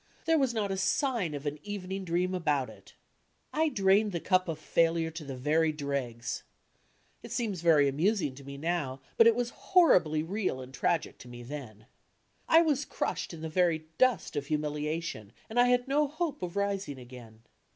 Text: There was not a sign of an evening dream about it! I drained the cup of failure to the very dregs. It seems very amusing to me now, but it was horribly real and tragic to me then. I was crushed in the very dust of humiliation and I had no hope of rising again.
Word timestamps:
There 0.25 0.39
was 0.39 0.51
not 0.51 0.71
a 0.71 0.77
sign 0.77 1.35
of 1.35 1.45
an 1.45 1.59
evening 1.61 2.05
dream 2.05 2.33
about 2.33 2.71
it! 2.71 2.95
I 3.53 3.69
drained 3.69 4.13
the 4.13 4.19
cup 4.19 4.47
of 4.47 4.57
failure 4.57 5.11
to 5.11 5.23
the 5.23 5.35
very 5.35 5.71
dregs. 5.71 6.41
It 7.21 7.31
seems 7.31 7.61
very 7.61 7.87
amusing 7.87 8.33
to 8.33 8.43
me 8.43 8.57
now, 8.57 8.99
but 9.15 9.27
it 9.27 9.35
was 9.35 9.51
horribly 9.51 10.23
real 10.23 10.59
and 10.59 10.73
tragic 10.73 11.19
to 11.19 11.27
me 11.27 11.43
then. 11.43 11.85
I 12.49 12.63
was 12.63 12.83
crushed 12.83 13.31
in 13.31 13.41
the 13.41 13.47
very 13.47 13.89
dust 13.99 14.35
of 14.35 14.47
humiliation 14.47 15.33
and 15.47 15.59
I 15.59 15.67
had 15.67 15.87
no 15.87 16.07
hope 16.07 16.41
of 16.41 16.55
rising 16.55 16.97
again. 16.97 17.43